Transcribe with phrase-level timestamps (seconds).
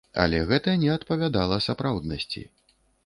[0.21, 2.47] Але гэта не адпавядала сапраўднасці.